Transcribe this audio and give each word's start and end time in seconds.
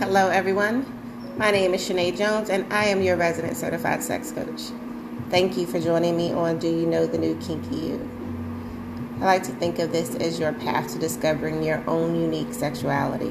Hello, 0.00 0.30
everyone. 0.30 0.86
My 1.36 1.50
name 1.50 1.74
is 1.74 1.86
Shanae 1.86 2.16
Jones, 2.16 2.48
and 2.48 2.72
I 2.72 2.86
am 2.86 3.02
your 3.02 3.18
resident 3.18 3.54
certified 3.54 4.02
sex 4.02 4.32
coach. 4.32 4.62
Thank 5.28 5.58
you 5.58 5.66
for 5.66 5.78
joining 5.78 6.16
me 6.16 6.32
on 6.32 6.58
Do 6.58 6.68
You 6.68 6.86
Know 6.86 7.06
the 7.06 7.18
New 7.18 7.36
Kinky 7.36 7.76
You? 7.76 8.10
I 9.20 9.26
like 9.26 9.42
to 9.42 9.52
think 9.52 9.78
of 9.78 9.92
this 9.92 10.14
as 10.14 10.40
your 10.40 10.54
path 10.54 10.90
to 10.94 10.98
discovering 10.98 11.62
your 11.62 11.84
own 11.86 12.18
unique 12.18 12.54
sexuality. 12.54 13.30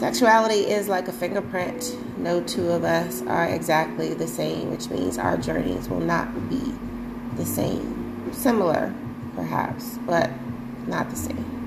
Sexuality 0.00 0.66
is 0.68 0.88
like 0.88 1.06
a 1.06 1.12
fingerprint. 1.12 1.96
No 2.18 2.42
two 2.42 2.68
of 2.70 2.82
us 2.82 3.22
are 3.28 3.46
exactly 3.46 4.14
the 4.14 4.26
same, 4.26 4.68
which 4.72 4.90
means 4.90 5.16
our 5.16 5.36
journeys 5.36 5.88
will 5.88 6.00
not 6.00 6.50
be 6.50 6.74
the 7.36 7.46
same. 7.46 8.32
Similar, 8.32 8.92
perhaps, 9.36 9.98
but 9.98 10.28
not 10.88 11.08
the 11.08 11.16
same. 11.16 11.61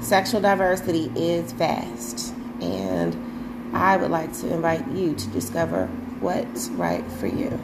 Sexual 0.00 0.40
diversity 0.40 1.10
is 1.16 1.52
vast, 1.52 2.32
and 2.60 3.16
I 3.74 3.96
would 3.96 4.10
like 4.10 4.32
to 4.34 4.52
invite 4.52 4.88
you 4.92 5.14
to 5.14 5.26
discover 5.28 5.86
what's 6.20 6.68
right 6.68 7.04
for 7.12 7.26
you. 7.26 7.60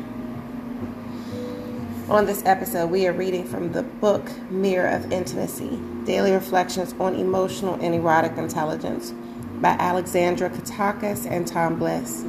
On 2.11 2.27
this 2.27 2.45
episode, 2.45 2.91
we 2.91 3.07
are 3.07 3.13
reading 3.13 3.47
from 3.47 3.73
the 3.73 3.85
book 3.85 4.29
Mirror 4.51 4.89
of 4.89 5.13
Intimacy 5.13 5.81
Daily 6.05 6.33
Reflections 6.33 6.93
on 6.99 7.15
Emotional 7.15 7.75
and 7.75 7.95
Erotic 7.95 8.37
Intelligence 8.37 9.15
by 9.63 9.71
Alexandra 9.71 10.51
Katehakis 10.51 11.31
and 11.31 11.47
Tom 11.47 11.79
Bliss. 11.79 12.25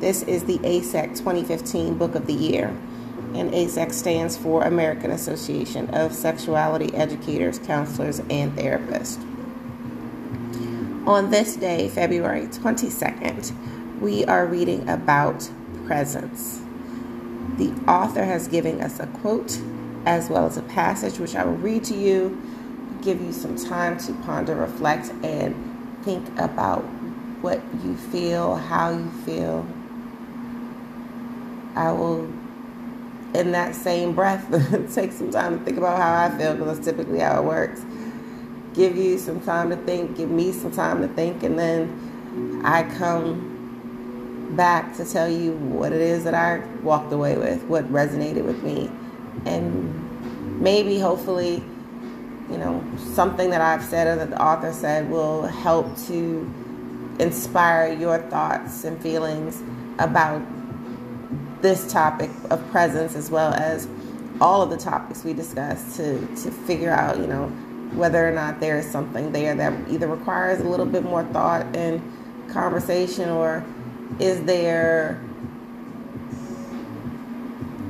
This 0.00 0.22
is 0.24 0.44
the 0.44 0.58
AASECT 0.58 1.16
2015 1.18 1.96
Book 1.96 2.16
of 2.16 2.26
the 2.26 2.34
Year, 2.34 2.76
and 3.32 3.50
AASECT 3.52 3.92
stands 3.92 4.36
for 4.36 4.64
American 4.64 5.12
Association 5.12 5.88
of 5.94 6.12
Sexuality 6.12 6.92
Educators, 6.94 7.60
Counselors, 7.60 8.18
and 8.28 8.52
Therapists. 8.52 9.24
On 11.06 11.30
this 11.30 11.54
day, 11.54 11.88
February 11.88 12.48
22nd, 12.48 14.00
we 14.00 14.24
are 14.24 14.44
reading 14.44 14.88
about 14.88 15.48
presence. 15.86 16.60
The 17.58 17.72
author 17.86 18.24
has 18.24 18.48
given 18.48 18.80
us 18.80 18.98
a 18.98 19.06
quote 19.06 19.56
as 20.04 20.28
well 20.28 20.46
as 20.46 20.56
a 20.56 20.62
passage 20.62 21.20
which 21.20 21.36
I 21.36 21.44
will 21.44 21.58
read 21.58 21.84
to 21.84 21.94
you, 21.94 22.42
give 23.02 23.22
you 23.22 23.32
some 23.32 23.54
time 23.54 23.98
to 23.98 24.14
ponder, 24.24 24.56
reflect, 24.56 25.12
and 25.22 25.54
think 26.02 26.26
about 26.40 26.80
what 27.40 27.62
you 27.84 27.96
feel, 27.96 28.56
how 28.56 28.90
you 28.90 29.08
feel. 29.24 29.64
I 31.76 31.92
will, 31.92 32.24
in 33.32 33.52
that 33.52 33.76
same 33.76 34.12
breath, 34.12 34.44
take 34.92 35.12
some 35.12 35.30
time 35.30 35.56
to 35.56 35.64
think 35.64 35.78
about 35.78 35.98
how 35.98 36.24
I 36.24 36.36
feel 36.36 36.54
because 36.54 36.78
that's 36.78 36.88
typically 36.88 37.20
how 37.20 37.40
it 37.40 37.44
works 37.44 37.84
give 38.76 38.96
you 38.96 39.18
some 39.18 39.40
time 39.40 39.70
to 39.70 39.76
think, 39.76 40.16
give 40.16 40.30
me 40.30 40.52
some 40.52 40.70
time 40.70 41.00
to 41.00 41.08
think, 41.08 41.42
and 41.42 41.58
then 41.58 42.60
I 42.62 42.82
come 42.98 44.52
back 44.54 44.94
to 44.98 45.04
tell 45.04 45.28
you 45.28 45.52
what 45.52 45.92
it 45.92 46.00
is 46.00 46.24
that 46.24 46.34
I 46.34 46.58
walked 46.82 47.12
away 47.12 47.36
with, 47.38 47.62
what 47.64 47.90
resonated 47.90 48.44
with 48.44 48.62
me, 48.62 48.90
and 49.46 50.60
maybe, 50.60 51.00
hopefully, 51.00 51.64
you 52.50 52.58
know, 52.58 52.84
something 53.14 53.50
that 53.50 53.60
I've 53.60 53.82
said 53.82 54.06
or 54.06 54.16
that 54.16 54.30
the 54.30 54.40
author 54.40 54.72
said 54.72 55.10
will 55.10 55.46
help 55.46 55.96
to 56.06 56.54
inspire 57.18 57.92
your 57.92 58.18
thoughts 58.18 58.84
and 58.84 59.00
feelings 59.00 59.62
about 59.98 60.42
this 61.62 61.90
topic 61.90 62.30
of 62.50 62.64
presence 62.70 63.16
as 63.16 63.30
well 63.30 63.54
as 63.54 63.88
all 64.40 64.60
of 64.60 64.68
the 64.68 64.76
topics 64.76 65.24
we 65.24 65.32
discussed 65.32 65.96
to, 65.96 66.20
to 66.36 66.50
figure 66.50 66.92
out, 66.92 67.18
you 67.18 67.26
know, 67.26 67.50
whether 67.96 68.28
or 68.28 68.32
not 68.32 68.60
there 68.60 68.78
is 68.78 68.88
something 68.90 69.32
there 69.32 69.54
that 69.54 69.72
either 69.88 70.06
requires 70.06 70.60
a 70.60 70.68
little 70.68 70.86
bit 70.86 71.02
more 71.02 71.24
thought 71.24 71.64
and 71.74 72.02
conversation 72.48 73.28
or 73.28 73.64
is 74.20 74.44
there 74.44 75.20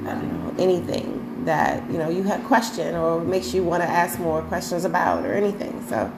I 0.07 0.15
don't 0.15 0.45
know 0.45 0.63
anything 0.63 1.45
that 1.45 1.89
you 1.91 1.99
know 1.99 2.09
you 2.09 2.23
have 2.25 2.45
question 2.45 2.95
or 2.95 3.21
makes 3.21 3.53
you 3.55 3.65
want 3.65 3.83
to 3.83 3.89
ask 3.89 4.19
more 4.19 4.43
questions 4.43 4.85
about 4.85 5.25
or 5.25 5.33
anything. 5.33 5.85
So 5.89 6.13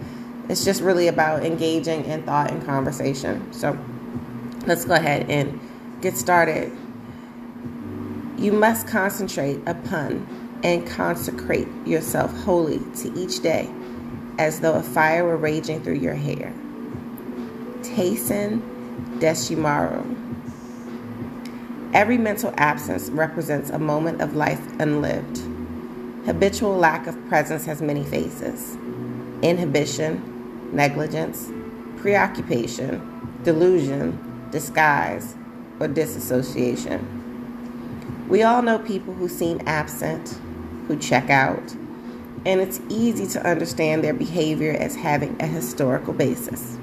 it's 0.48 0.64
just 0.64 0.82
really 0.82 1.08
about 1.08 1.44
engaging 1.44 2.04
in 2.04 2.22
thought 2.24 2.50
and 2.50 2.64
conversation. 2.64 3.52
So 3.52 3.78
let's 4.66 4.84
go 4.84 4.94
ahead 4.94 5.30
and 5.30 5.60
get 6.00 6.16
started. 6.16 6.76
You 8.38 8.52
must 8.52 8.86
concentrate 8.86 9.60
upon 9.66 10.26
and 10.62 10.86
consecrate 10.86 11.68
yourself 11.86 12.32
wholly 12.42 12.80
to 12.96 13.12
each 13.18 13.40
day 13.40 13.70
as 14.38 14.60
though 14.60 14.75
a 14.75 14.82
fire 14.82 15.25
were 15.25 15.37
raging 15.37 15.82
through 15.82 15.97
your 15.97 16.15
hair. 16.15 16.53
Taisen 17.82 18.62
Deshimaru. 19.19 20.15
Every 21.93 22.19
mental 22.19 22.54
absence 22.56 23.10
represents 23.10 23.71
a 23.71 23.78
moment 23.78 24.21
of 24.21 24.37
life 24.37 24.60
unlived. 24.81 25.41
Habitual 26.26 26.76
lack 26.76 27.06
of 27.06 27.28
presence 27.28 27.65
has 27.65 27.82
many 27.82 28.04
faces 28.04 28.76
inhibition, 29.43 30.70
negligence, 30.72 31.50
preoccupation, 31.97 33.00
delusion, 33.44 34.19
disguise, 34.50 35.34
or 35.81 35.88
disassociation. 35.88 37.06
We 38.28 38.43
all 38.43 38.62
know 38.62 38.78
people 38.81 39.15
who 39.15 39.28
seem 39.28 39.60
absent, 39.66 40.38
who 40.87 40.97
check 40.97 41.31
out, 41.31 41.75
and 42.44 42.60
it's 42.60 42.81
easy 42.88 43.26
to 43.26 43.47
understand 43.47 44.03
their 44.03 44.15
behavior 44.15 44.72
as 44.72 44.97
having 44.97 45.37
a 45.41 45.47
historical 45.47 46.12
basis. 46.12 46.78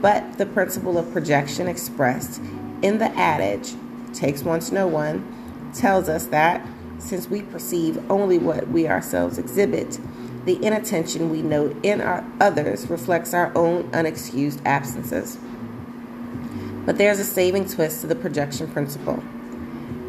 But 0.00 0.38
the 0.38 0.46
principle 0.46 0.96
of 0.98 1.12
projection 1.12 1.68
expressed 1.68 2.40
in 2.82 2.98
the 2.98 3.10
adage, 3.16 3.74
takes 4.12 4.42
one 4.42 4.60
to 4.60 4.74
know 4.74 4.86
one, 4.86 5.70
tells 5.74 6.08
us 6.08 6.26
that 6.26 6.66
since 6.98 7.28
we 7.28 7.42
perceive 7.42 8.10
only 8.10 8.38
what 8.38 8.68
we 8.68 8.86
ourselves 8.86 9.38
exhibit, 9.38 9.98
the 10.44 10.64
inattention 10.64 11.30
we 11.30 11.42
note 11.42 11.76
in 11.82 12.00
our 12.00 12.24
others 12.40 12.88
reflects 12.88 13.34
our 13.34 13.56
own 13.56 13.90
unexcused 13.90 14.60
absences. 14.64 15.38
But 16.86 16.98
there's 16.98 17.18
a 17.18 17.24
saving 17.24 17.68
twist 17.68 18.00
to 18.00 18.06
the 18.06 18.14
projection 18.14 18.70
principle. 18.70 19.22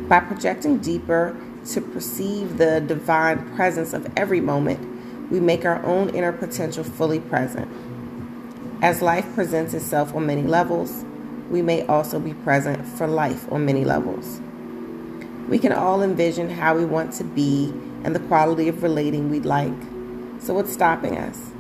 By 0.08 0.22
projecting 0.22 0.80
deeper 0.80 1.36
to 1.66 1.82
perceive 1.82 2.58
the 2.58 2.82
divine 2.82 3.56
presence 3.56 3.94
of 3.94 4.12
every 4.18 4.42
moment, 4.42 5.32
we 5.32 5.40
make 5.40 5.66
our 5.66 5.84
own 5.86 6.10
inner 6.10 6.32
potential 6.32 6.84
fully 6.84 7.20
present. 7.20 7.70
As 8.82 9.02
life 9.02 9.28
presents 9.36 9.74
itself 9.74 10.14
on 10.16 10.26
many 10.26 10.44
levels, 10.44 11.06
we 11.50 11.62
may 11.62 11.86
also 11.86 12.20
be 12.20 12.34
present 12.34 12.86
for 12.86 13.08
life 13.08 13.52
on 13.52 13.66
many 13.66 13.86
levels. 13.86 14.42
We 15.48 15.60
can 15.60 15.72
all 15.72 16.02
envision 16.02 16.50
how 16.50 16.76
we 16.76 16.86
want 16.86 17.14
to 17.14 17.24
be 17.24 17.74
and 18.04 18.16
the 18.16 18.20
quality 18.22 18.68
of 18.68 18.84
relating 18.84 19.30
we'd 19.30 19.46
like. 19.46 19.74
So, 20.40 20.54
what's 20.54 20.74
stopping 20.74 21.18
us? 21.18 21.52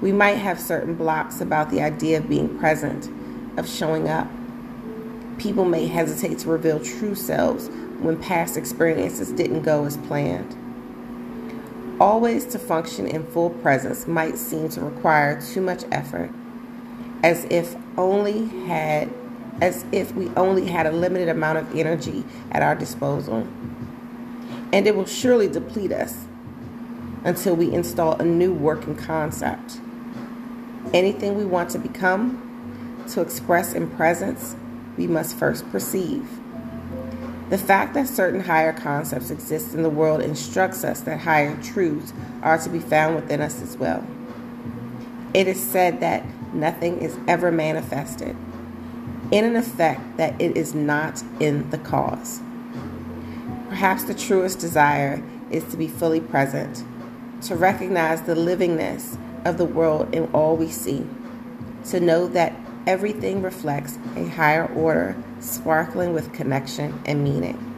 We 0.00 0.12
might 0.12 0.36
have 0.36 0.60
certain 0.60 0.94
blocks 0.94 1.40
about 1.40 1.70
the 1.70 1.80
idea 1.80 2.18
of 2.18 2.28
being 2.28 2.58
present, 2.58 3.08
of 3.56 3.68
showing 3.68 4.08
up 4.08 4.28
people 5.38 5.64
may 5.64 5.86
hesitate 5.86 6.38
to 6.38 6.48
reveal 6.48 6.78
true 6.78 7.14
selves 7.14 7.68
when 8.02 8.20
past 8.20 8.56
experiences 8.56 9.32
didn't 9.32 9.62
go 9.62 9.84
as 9.84 9.96
planned. 9.96 10.56
Always 12.00 12.46
to 12.46 12.58
function 12.58 13.06
in 13.06 13.24
full 13.26 13.50
presence 13.50 14.06
might 14.06 14.36
seem 14.36 14.68
to 14.70 14.80
require 14.80 15.40
too 15.40 15.60
much 15.60 15.84
effort, 15.92 16.30
as 17.22 17.44
if 17.50 17.76
only 17.96 18.48
had 18.66 19.12
as 19.60 19.84
if 19.92 20.12
we 20.14 20.28
only 20.30 20.66
had 20.66 20.86
a 20.86 20.90
limited 20.90 21.28
amount 21.28 21.58
of 21.58 21.76
energy 21.76 22.24
at 22.50 22.62
our 22.62 22.74
disposal. 22.74 23.46
And 24.72 24.86
it 24.86 24.96
will 24.96 25.06
surely 25.06 25.46
deplete 25.46 25.92
us 25.92 26.24
until 27.24 27.54
we 27.54 27.72
install 27.72 28.14
a 28.14 28.24
new 28.24 28.52
working 28.52 28.96
concept. 28.96 29.78
Anything 30.92 31.36
we 31.36 31.44
want 31.44 31.70
to 31.70 31.78
become, 31.78 33.04
to 33.12 33.20
express 33.20 33.74
in 33.74 33.88
presence, 33.90 34.56
we 34.96 35.06
must 35.06 35.36
first 35.36 35.70
perceive. 35.70 36.26
The 37.52 37.58
fact 37.58 37.92
that 37.92 38.08
certain 38.08 38.40
higher 38.40 38.72
concepts 38.72 39.30
exist 39.30 39.74
in 39.74 39.82
the 39.82 39.90
world 39.90 40.22
instructs 40.22 40.84
us 40.84 41.02
that 41.02 41.20
higher 41.20 41.54
truths 41.62 42.14
are 42.42 42.56
to 42.56 42.70
be 42.70 42.78
found 42.78 43.14
within 43.14 43.42
us 43.42 43.60
as 43.60 43.76
well. 43.76 44.06
It 45.34 45.46
is 45.46 45.62
said 45.62 46.00
that 46.00 46.24
nothing 46.54 47.02
is 47.02 47.18
ever 47.28 47.52
manifested 47.52 48.34
in 49.30 49.44
an 49.44 49.54
effect 49.54 50.16
that 50.16 50.40
it 50.40 50.56
is 50.56 50.74
not 50.74 51.22
in 51.40 51.68
the 51.68 51.76
cause. 51.76 52.40
Perhaps 53.68 54.04
the 54.04 54.14
truest 54.14 54.58
desire 54.58 55.22
is 55.50 55.62
to 55.64 55.76
be 55.76 55.88
fully 55.88 56.20
present, 56.20 56.82
to 57.42 57.54
recognize 57.54 58.22
the 58.22 58.34
livingness 58.34 59.18
of 59.44 59.58
the 59.58 59.66
world 59.66 60.14
in 60.14 60.24
all 60.32 60.56
we 60.56 60.70
see, 60.70 61.06
to 61.90 62.00
know 62.00 62.28
that 62.28 62.54
everything 62.86 63.42
reflects 63.42 63.98
a 64.16 64.26
higher 64.26 64.66
order, 64.66 65.16
sparkling 65.40 66.12
with 66.12 66.32
connection 66.32 67.00
and 67.06 67.22
meaning. 67.22 67.68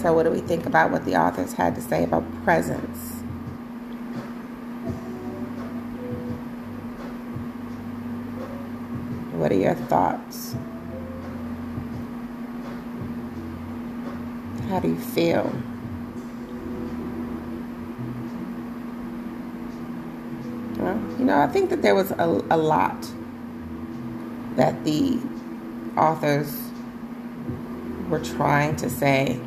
So, 0.00 0.12
what 0.12 0.24
do 0.24 0.30
we 0.30 0.40
think 0.40 0.66
about 0.66 0.90
what 0.90 1.04
the 1.04 1.14
authors 1.16 1.52
had 1.52 1.76
to 1.76 1.80
say 1.80 2.02
about 2.02 2.24
presence? 2.42 3.22
What 9.32 9.52
are 9.52 9.56
your 9.56 9.74
thoughts? 9.74 10.56
How 14.68 14.80
do 14.80 14.88
you 14.88 14.98
feel? 14.98 15.52
You 21.22 21.28
know, 21.28 21.38
I 21.38 21.46
think 21.46 21.70
that 21.70 21.82
there 21.82 21.94
was 21.94 22.10
a, 22.10 22.44
a 22.50 22.56
lot 22.56 23.08
that 24.56 24.82
the 24.82 25.20
authors 25.96 26.60
were 28.08 28.18
trying 28.18 28.74
to 28.74 28.90
say. 28.90 29.38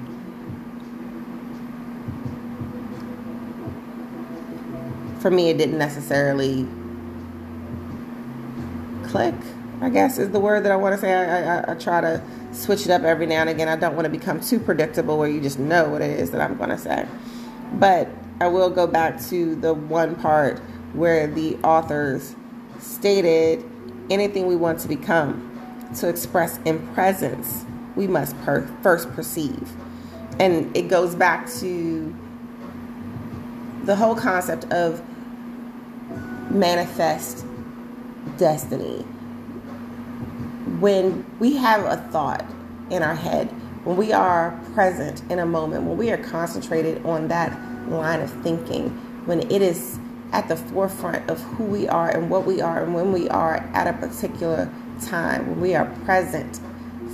For 5.19 5.29
me, 5.29 5.49
it 5.49 5.57
didn't 5.57 5.77
necessarily 5.77 6.65
click, 9.03 9.35
I 9.81 9.89
guess 9.89 10.17
is 10.17 10.29
the 10.29 10.39
word 10.39 10.63
that 10.63 10.71
I 10.71 10.77
want 10.77 10.95
to 10.95 11.01
say. 11.01 11.13
I, 11.13 11.57
I, 11.57 11.71
I 11.73 11.75
try 11.75 11.99
to 11.99 12.23
switch 12.53 12.85
it 12.85 12.89
up 12.89 13.01
every 13.01 13.25
now 13.25 13.41
and 13.41 13.49
again. 13.49 13.67
I 13.67 13.75
don't 13.75 13.95
want 13.95 14.05
to 14.05 14.09
become 14.09 14.39
too 14.39 14.61
predictable 14.61 15.17
where 15.17 15.27
you 15.27 15.41
just 15.41 15.59
know 15.59 15.89
what 15.89 16.01
it 16.01 16.21
is 16.21 16.31
that 16.31 16.39
I'm 16.39 16.55
going 16.55 16.69
to 16.69 16.77
say. 16.77 17.05
But 17.73 18.07
I 18.39 18.47
will 18.47 18.69
go 18.69 18.87
back 18.87 19.21
to 19.23 19.55
the 19.55 19.73
one 19.73 20.15
part 20.15 20.61
where 20.95 21.27
the 21.27 21.55
authors 21.57 22.35
stated 22.79 23.63
anything 24.09 24.47
we 24.47 24.55
want 24.55 24.79
to 24.79 24.87
become, 24.87 25.51
to 25.95 26.07
express 26.07 26.59
in 26.65 26.85
presence, 26.93 27.65
we 27.95 28.07
must 28.07 28.37
per- 28.41 28.67
first 28.81 29.09
perceive. 29.11 29.71
And 30.39 30.75
it 30.75 30.87
goes 30.87 31.15
back 31.15 31.49
to 31.59 32.13
the 33.83 33.95
whole 33.95 34.15
concept 34.15 34.65
of 34.73 35.01
manifest 36.49 37.45
destiny. 38.37 39.03
When 40.79 41.25
we 41.39 41.55
have 41.57 41.85
a 41.85 41.97
thought 42.11 42.45
in 42.89 43.01
our 43.01 43.15
head, 43.15 43.47
when 43.85 43.97
we 43.97 44.11
are 44.11 44.59
present 44.73 45.21
in 45.29 45.39
a 45.39 45.45
moment, 45.45 45.83
when 45.83 45.97
we 45.97 46.11
are 46.11 46.17
concentrated 46.17 47.05
on 47.05 47.27
that 47.27 47.57
line 47.89 48.19
of 48.19 48.31
thinking, 48.43 48.89
when 49.25 49.39
it 49.51 49.61
is 49.61 49.99
at 50.35 50.49
the 50.49 50.57
forefront 50.57 51.29
of 51.29 51.39
who 51.39 51.63
we 51.63 51.87
are 51.87 52.09
and 52.09 52.29
what 52.29 52.45
we 52.45 52.59
are, 52.59 52.83
and 52.83 52.93
when 52.93 53.13
we 53.13 53.29
are 53.29 53.55
at 53.73 53.87
a 53.87 53.93
particular 53.93 54.69
time, 55.01 55.47
when 55.47 55.61
we 55.61 55.73
are 55.73 55.85
present 56.03 56.59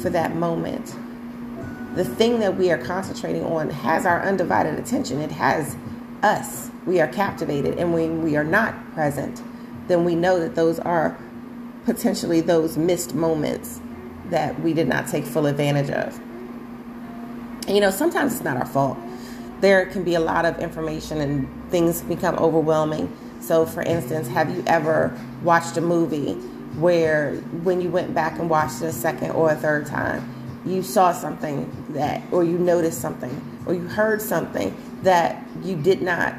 for 0.02 0.10
that 0.10 0.36
moment, 0.36 0.96
the 1.96 2.04
thing 2.04 2.40
that 2.40 2.58
we 2.58 2.72
are 2.72 2.80
concentrating 2.80 3.44
on 3.44 3.70
has 3.70 4.08
our 4.08 4.24
undivided 4.24 4.80
attention. 4.80 5.22
It 5.22 5.32
has 5.32 5.78
us. 6.24 6.72
We 6.88 7.00
are 7.00 7.08
captivated. 7.08 7.78
And 7.78 7.94
when 7.94 8.24
we 8.24 8.36
are 8.38 8.44
not 8.44 8.92
present, 8.94 9.44
then 9.88 10.04
we 10.04 10.16
know 10.16 10.40
that 10.40 10.56
those 10.56 10.80
are 10.80 11.16
potentially 11.86 12.42
those 12.42 12.76
missed 12.76 13.14
moments 13.14 13.82
that 14.32 14.60
we 14.62 14.74
did 14.74 14.88
not 14.88 15.08
take 15.08 15.26
full 15.26 15.46
advantage 15.46 15.92
of. 15.92 16.20
And, 17.68 17.76
you 17.76 17.82
know, 17.82 17.92
sometimes 17.92 18.34
it's 18.34 18.44
not 18.44 18.58
our 18.58 18.66
fault. 18.66 18.98
There 19.62 19.86
can 19.86 20.04
be 20.04 20.16
a 20.16 20.20
lot 20.20 20.46
of 20.46 20.60
information 20.60 21.22
and 21.22 21.72
things 21.72 22.02
become 22.02 22.36
overwhelming. 22.36 23.16
So, 23.40 23.66
for 23.66 23.82
instance, 23.84 24.28
have 24.28 24.50
you 24.50 24.64
ever 24.68 25.18
watched 25.44 25.78
a 25.78 25.82
movie 25.82 26.34
where 26.78 27.36
when 27.64 27.82
you 27.82 27.90
went 27.90 28.14
back 28.14 28.40
and 28.40 28.50
watched 28.50 28.82
it 28.82 28.86
a 28.86 28.92
second 28.92 29.32
or 29.32 29.52
a 29.52 29.56
third 29.56 29.86
time, 29.86 30.28
you 30.66 30.84
saw 30.84 31.12
something 31.12 31.70
that, 31.90 32.22
or 32.32 32.44
you 32.44 32.58
noticed 32.58 33.02
something, 33.02 33.42
or 33.66 33.74
you 33.74 33.88
heard 33.88 34.22
something 34.22 34.76
that 35.04 35.44
you 35.64 35.76
did 35.76 36.02
not 36.02 36.36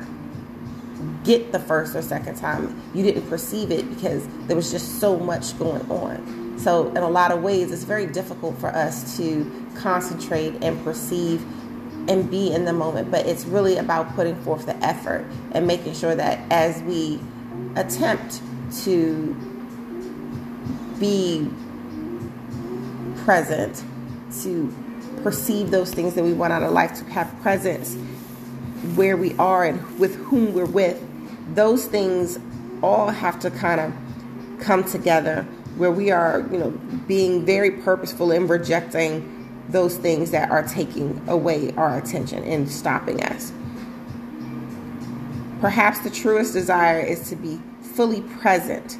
get 1.25 1.51
the 1.53 1.59
first 1.59 1.97
or 1.97 2.03
second 2.03 2.37
time. 2.37 2.81
You 2.95 3.03
didn't 3.03 3.29
perceive 3.29 3.71
it 3.71 3.89
because 3.89 4.27
there 4.47 4.57
was 4.57 4.71
just 4.71 5.01
so 5.01 5.19
much 5.19 5.59
going 5.59 5.89
on. 5.91 6.59
So, 6.59 6.89
in 6.91 6.99
a 6.99 7.09
lot 7.09 7.33
of 7.33 7.43
ways, 7.43 7.73
it's 7.73 7.85
very 7.85 8.07
difficult 8.07 8.57
for 8.59 8.69
us 8.69 9.17
to 9.17 9.51
concentrate 9.77 10.63
and 10.63 10.83
perceive 10.85 11.45
and 12.09 12.31
be 12.31 12.53
in 12.53 12.65
the 12.65 12.73
moment. 12.73 13.11
But 13.11 13.27
it's 13.27 13.45
really 13.45 13.79
about 13.79 14.15
putting 14.15 14.37
forth 14.43 14.67
the 14.67 14.77
effort 14.85 15.27
and 15.53 15.67
making 15.67 15.95
sure 15.95 16.15
that 16.15 16.41
as 16.51 16.83
we 16.83 17.21
attempt 17.77 18.41
to 18.85 19.35
be 20.99 21.49
present, 23.25 23.85
to 24.43 24.75
perceive 25.23 25.71
those 25.71 25.93
things 25.93 26.15
that 26.15 26.25
we 26.25 26.33
want 26.33 26.53
out 26.53 26.63
of 26.63 26.73
life, 26.73 26.95
to 26.99 27.05
have 27.07 27.35
presence 27.43 27.97
where 28.97 29.17
we 29.17 29.35
are 29.35 29.65
and 29.65 29.99
with 29.99 30.17
whom 30.17 30.53
we're 30.55 30.65
with, 30.65 31.01
those 31.55 31.87
things 31.87 32.39
all 32.83 33.09
have 33.09 33.39
to 33.41 33.51
kind 33.51 33.81
of 33.81 33.93
come 34.61 34.85
together 34.85 35.43
where 35.77 35.91
we 35.91 36.11
are, 36.11 36.47
you 36.51 36.59
know, 36.59 36.71
being 37.07 37.45
very 37.45 37.71
purposeful 37.71 38.31
in 38.33 38.47
rejecting 38.47 39.42
those 39.69 39.97
things 39.97 40.31
that 40.33 40.51
are 40.51 40.67
taking 40.67 41.21
away 41.29 41.73
our 41.77 41.99
attention 41.99 42.43
and 42.45 42.71
stopping 42.71 43.23
us. 43.23 43.53
Perhaps 45.61 46.01
the 46.01 46.11
truest 46.11 46.53
desire 46.53 47.01
is 47.01 47.29
to 47.31 47.37
be 47.37 47.61
fully 47.81 48.23
present, 48.41 48.99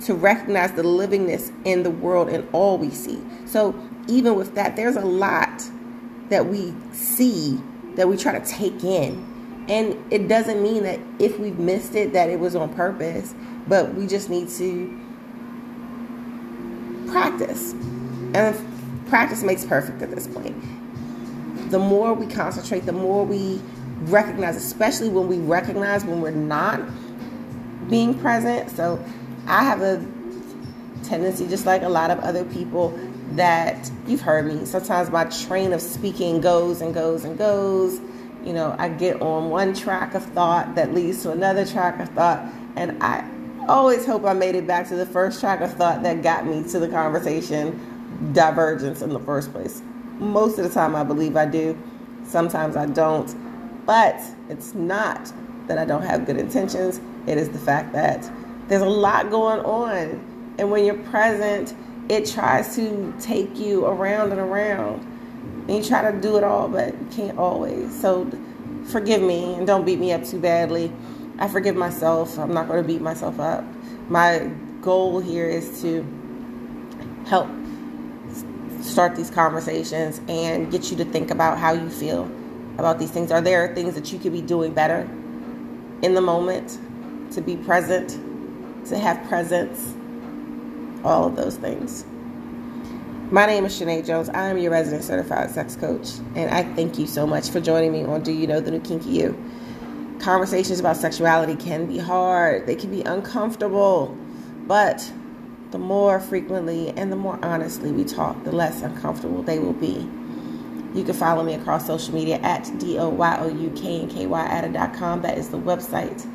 to 0.00 0.14
recognize 0.14 0.72
the 0.72 0.82
livingness 0.82 1.52
in 1.64 1.82
the 1.82 1.90
world 1.90 2.28
and 2.28 2.48
all 2.52 2.78
we 2.78 2.90
see. 2.90 3.20
So, 3.46 3.74
even 4.08 4.34
with 4.34 4.54
that, 4.54 4.74
there's 4.74 4.96
a 4.96 5.04
lot 5.04 5.62
that 6.28 6.46
we 6.46 6.74
see 6.92 7.60
that 7.94 8.08
we 8.08 8.16
try 8.16 8.36
to 8.38 8.44
take 8.44 8.82
in. 8.82 9.28
And 9.68 9.96
it 10.10 10.28
doesn't 10.28 10.62
mean 10.62 10.82
that 10.82 10.98
if 11.18 11.38
we've 11.38 11.58
missed 11.58 11.94
it, 11.94 12.12
that 12.14 12.30
it 12.30 12.40
was 12.40 12.56
on 12.56 12.74
purpose, 12.74 13.34
but 13.68 13.94
we 13.94 14.06
just 14.06 14.28
need 14.28 14.48
to 14.50 14.98
practice. 17.06 17.72
And 18.34 18.56
practice 19.12 19.42
makes 19.42 19.62
perfect 19.62 20.00
at 20.00 20.10
this 20.10 20.26
point. 20.26 20.56
The 21.70 21.78
more 21.78 22.14
we 22.14 22.26
concentrate, 22.26 22.86
the 22.86 22.94
more 22.94 23.26
we 23.26 23.60
recognize, 24.04 24.56
especially 24.56 25.10
when 25.10 25.28
we 25.28 25.36
recognize 25.36 26.02
when 26.02 26.22
we're 26.22 26.30
not 26.30 26.80
being 27.90 28.18
present. 28.18 28.70
So 28.70 29.04
I 29.46 29.64
have 29.64 29.82
a 29.82 30.02
tendency, 31.04 31.46
just 31.46 31.66
like 31.66 31.82
a 31.82 31.90
lot 31.90 32.10
of 32.10 32.20
other 32.20 32.46
people, 32.46 32.98
that 33.32 33.90
you've 34.06 34.22
heard 34.22 34.46
me. 34.46 34.64
Sometimes 34.64 35.10
my 35.10 35.24
train 35.24 35.74
of 35.74 35.82
speaking 35.82 36.40
goes 36.40 36.80
and 36.80 36.94
goes 36.94 37.24
and 37.24 37.36
goes. 37.36 38.00
You 38.42 38.54
know, 38.54 38.74
I 38.78 38.88
get 38.88 39.20
on 39.20 39.50
one 39.50 39.74
track 39.74 40.14
of 40.14 40.24
thought 40.24 40.74
that 40.76 40.94
leads 40.94 41.22
to 41.24 41.32
another 41.32 41.66
track 41.66 42.00
of 42.00 42.08
thought, 42.08 42.50
and 42.76 42.96
I 43.02 43.28
always 43.68 44.06
hope 44.06 44.24
I 44.24 44.32
made 44.32 44.54
it 44.54 44.66
back 44.66 44.88
to 44.88 44.96
the 44.96 45.04
first 45.04 45.38
track 45.38 45.60
of 45.60 45.74
thought 45.74 46.02
that 46.02 46.22
got 46.22 46.46
me 46.46 46.62
to 46.70 46.78
the 46.78 46.88
conversation 46.88 47.91
divergence 48.32 49.02
in 49.02 49.10
the 49.10 49.20
first 49.20 49.52
place. 49.52 49.82
Most 50.18 50.58
of 50.58 50.64
the 50.64 50.70
time, 50.70 50.94
I 50.94 51.04
believe 51.04 51.36
I 51.36 51.46
do. 51.46 51.78
Sometimes 52.24 52.76
I 52.76 52.86
don't. 52.86 53.34
But 53.86 54.20
it's 54.48 54.74
not 54.74 55.32
that 55.66 55.78
I 55.78 55.84
don't 55.84 56.02
have 56.02 56.26
good 56.26 56.36
intentions, 56.36 57.00
it 57.26 57.38
is 57.38 57.48
the 57.50 57.58
fact 57.58 57.92
that 57.92 58.30
there's 58.68 58.82
a 58.82 58.88
lot 58.88 59.30
going 59.30 59.60
on. 59.60 60.54
And 60.58 60.70
when 60.70 60.84
you're 60.84 61.02
present, 61.04 61.74
it 62.08 62.26
tries 62.26 62.74
to 62.76 63.14
take 63.20 63.58
you 63.58 63.86
around 63.86 64.32
and 64.32 64.40
around. 64.40 65.00
And 65.68 65.70
you 65.70 65.84
try 65.84 66.10
to 66.10 66.20
do 66.20 66.36
it 66.36 66.44
all, 66.44 66.68
but 66.68 66.94
you 66.94 67.06
can't 67.10 67.38
always. 67.38 67.98
So 68.00 68.30
forgive 68.86 69.22
me 69.22 69.54
and 69.54 69.66
don't 69.66 69.84
beat 69.84 69.98
me 69.98 70.12
up 70.12 70.24
too 70.24 70.40
badly. 70.40 70.92
I 71.38 71.48
forgive 71.48 71.76
myself. 71.76 72.38
I'm 72.38 72.52
not 72.52 72.68
going 72.68 72.82
to 72.82 72.86
beat 72.86 73.00
myself 73.00 73.40
up. 73.40 73.64
My 74.08 74.50
goal 74.80 75.20
here 75.20 75.48
is 75.48 75.80
to 75.82 76.04
help 77.26 77.48
start 78.82 79.16
these 79.16 79.30
conversations 79.30 80.20
and 80.28 80.70
get 80.70 80.90
you 80.90 80.96
to 80.98 81.04
think 81.04 81.30
about 81.30 81.58
how 81.58 81.72
you 81.72 81.88
feel 81.88 82.24
about 82.78 82.98
these 82.98 83.10
things. 83.10 83.30
Are 83.30 83.40
there 83.40 83.74
things 83.74 83.94
that 83.94 84.12
you 84.12 84.18
could 84.18 84.32
be 84.32 84.42
doing 84.42 84.72
better 84.74 85.08
in 86.02 86.14
the 86.14 86.20
moment 86.20 86.78
to 87.32 87.40
be 87.40 87.56
present, 87.56 88.18
to 88.86 88.98
have 88.98 89.26
presence? 89.28 89.94
all 91.04 91.26
of 91.26 91.36
those 91.36 91.56
things. 91.56 92.04
My 93.30 93.46
name 93.46 93.64
is 93.64 93.78
Shanae 93.78 94.04
Jones. 94.04 94.28
I 94.28 94.48
am 94.48 94.58
your 94.58 94.70
resident 94.70 95.04
certified 95.04 95.50
sex 95.50 95.74
coach, 95.76 96.10
and 96.34 96.50
I 96.50 96.64
thank 96.74 96.98
you 96.98 97.06
so 97.06 97.26
much 97.26 97.50
for 97.50 97.60
joining 97.60 97.92
me 97.92 98.04
on 98.04 98.22
Do 98.22 98.32
You 98.32 98.46
Know 98.46 98.60
the 98.60 98.70
New 98.70 98.80
Kinky 98.80 99.10
You? 99.10 99.44
Conversations 100.18 100.78
about 100.78 100.96
sexuality 100.96 101.56
can 101.56 101.86
be 101.86 101.98
hard, 101.98 102.66
they 102.66 102.76
can 102.76 102.90
be 102.90 103.02
uncomfortable, 103.02 104.16
but 104.66 105.10
the 105.72 105.78
more 105.78 106.20
frequently 106.20 106.90
and 106.90 107.10
the 107.10 107.16
more 107.16 107.38
honestly 107.42 107.90
we 107.90 108.04
talk, 108.04 108.44
the 108.44 108.52
less 108.52 108.82
uncomfortable 108.82 109.42
they 109.42 109.58
will 109.58 109.72
be. 109.72 110.08
You 110.94 111.02
can 111.02 111.14
follow 111.14 111.42
me 111.42 111.54
across 111.54 111.86
social 111.86 112.14
media 112.14 112.36
at 112.40 112.70
D-O-Y-O-U-K-N-K-Y 112.78 114.46
That 115.22 115.38
is 115.38 115.48
the 115.48 115.58
website. 115.58 116.26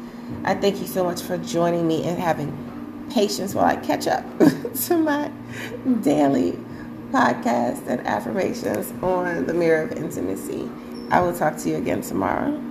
I 0.43 0.55
thank 0.55 0.79
you 0.79 0.87
so 0.87 1.03
much 1.03 1.21
for 1.21 1.37
joining 1.37 1.87
me 1.87 2.03
and 2.03 2.17
having 2.17 3.07
patience 3.11 3.53
while 3.53 3.65
I 3.65 3.75
catch 3.77 4.07
up 4.07 4.25
to 4.85 4.97
my 4.97 5.31
daily 6.01 6.59
podcast 7.11 7.87
and 7.87 8.05
affirmations 8.05 8.91
on 9.03 9.45
the 9.45 9.53
mirror 9.53 9.83
of 9.83 9.91
intimacy. 9.93 10.69
I 11.11 11.21
will 11.21 11.37
talk 11.37 11.57
to 11.57 11.69
you 11.69 11.77
again 11.77 12.01
tomorrow. 12.01 12.66